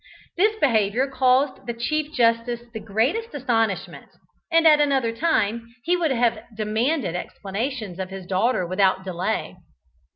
This 0.35 0.55
behaviour 0.55 1.05
caused 1.07 1.67
the 1.67 1.75
Chief 1.75 2.11
Justice 2.11 2.61
the 2.73 2.79
greatest 2.79 3.35
astonishment, 3.35 4.07
and 4.51 4.65
at 4.65 4.81
another 4.81 5.15
time 5.15 5.75
he 5.83 5.95
would 5.95 6.09
have 6.09 6.39
demanded 6.57 7.13
explanations 7.13 7.99
of 7.99 8.09
his 8.09 8.25
daughter 8.25 8.65
without 8.65 9.03
delay. 9.03 9.57